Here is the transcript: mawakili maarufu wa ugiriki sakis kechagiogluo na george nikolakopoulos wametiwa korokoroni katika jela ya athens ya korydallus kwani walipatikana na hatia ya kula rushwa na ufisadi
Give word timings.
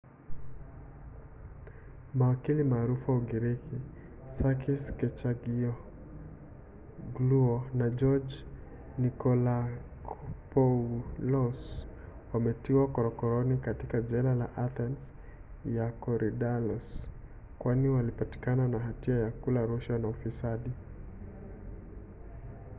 mawakili 2.13 2.63
maarufu 2.63 3.11
wa 3.11 3.17
ugiriki 3.17 3.75
sakis 4.31 4.93
kechagiogluo 4.97 7.63
na 7.79 7.89
george 7.99 8.35
nikolakopoulos 9.01 11.59
wametiwa 12.33 12.87
korokoroni 12.87 13.57
katika 13.57 14.01
jela 14.01 14.29
ya 14.35 14.57
athens 14.57 15.13
ya 15.75 15.91
korydallus 15.91 17.09
kwani 17.59 17.87
walipatikana 17.89 18.67
na 18.67 18.79
hatia 18.79 19.15
ya 19.15 19.31
kula 19.31 19.65
rushwa 19.65 19.99
na 19.99 20.07
ufisadi 20.07 20.71